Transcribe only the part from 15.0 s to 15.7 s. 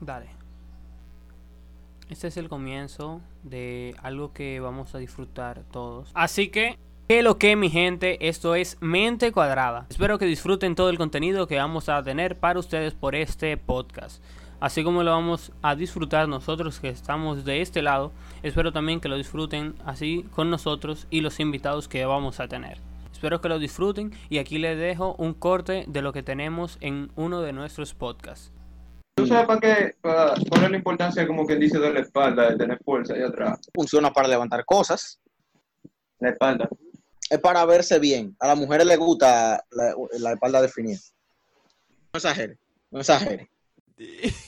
lo vamos